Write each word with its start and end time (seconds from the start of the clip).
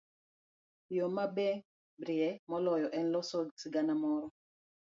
Yo 0.91 1.09
maberie 1.15 2.31
moloyo 2.49 2.87
en 2.97 3.05
loso 3.13 3.37
sigana 3.61 3.93
moro. 4.03 4.27